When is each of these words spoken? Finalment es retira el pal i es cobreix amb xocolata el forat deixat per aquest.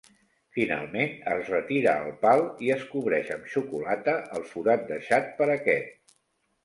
Finalment 0.57 1.11
es 1.33 1.51
retira 1.51 1.93
el 2.05 2.09
pal 2.25 2.41
i 2.69 2.73
es 2.77 2.87
cobreix 2.95 3.31
amb 3.37 3.47
xocolata 3.55 4.17
el 4.39 4.49
forat 4.55 4.89
deixat 4.93 5.33
per 5.43 5.53
aquest. 5.59 5.97